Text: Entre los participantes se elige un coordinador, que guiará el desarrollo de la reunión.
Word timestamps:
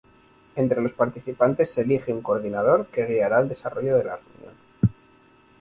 Entre 0.55 0.81
los 0.81 0.93
participantes 0.93 1.71
se 1.71 1.81
elige 1.81 2.11
un 2.11 2.23
coordinador, 2.23 2.87
que 2.87 3.05
guiará 3.05 3.39
el 3.39 3.49
desarrollo 3.49 3.95
de 3.99 4.03
la 4.05 4.15
reunión. 4.17 4.55